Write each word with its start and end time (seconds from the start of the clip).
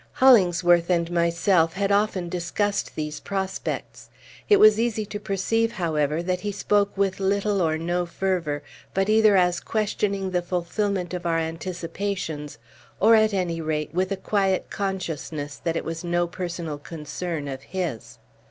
Hollingsworth 0.13 0.89
and 0.89 1.11
myself 1.11 1.73
had 1.73 1.91
often 1.91 2.27
discussed 2.27 2.95
these 2.95 3.19
prospects. 3.19 4.09
It 4.49 4.57
was 4.57 4.79
easy 4.79 5.05
to 5.05 5.19
perceive, 5.19 5.73
however, 5.73 6.23
that 6.23 6.39
he 6.39 6.51
spoke 6.51 6.97
with 6.97 7.19
little 7.19 7.61
or 7.61 7.77
no 7.77 8.07
fervor, 8.07 8.63
but 8.95 9.09
either 9.09 9.37
as 9.37 9.59
questioning 9.59 10.31
the 10.31 10.41
fulfilment 10.41 11.13
of 11.13 11.27
our 11.27 11.37
anticipations, 11.37 12.57
or, 12.99 13.13
at 13.13 13.31
any 13.31 13.61
rate, 13.61 13.93
with 13.93 14.11
a 14.11 14.17
quiet 14.17 14.71
consciousness 14.71 15.61
that 15.63 15.75
it 15.75 15.85
was 15.85 16.03
no 16.03 16.25
personal 16.25 16.79
concern 16.79 17.47
of 17.47 17.61
his. 17.61 18.17